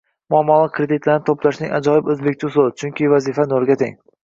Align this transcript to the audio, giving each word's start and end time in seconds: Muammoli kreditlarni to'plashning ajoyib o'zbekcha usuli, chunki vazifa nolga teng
Muammoli 0.35 0.71
kreditlarni 0.77 1.23
to'plashning 1.27 1.77
ajoyib 1.81 2.11
o'zbekcha 2.15 2.49
usuli, 2.51 2.75
chunki 2.83 3.13
vazifa 3.15 3.49
nolga 3.55 3.81
teng 3.87 3.97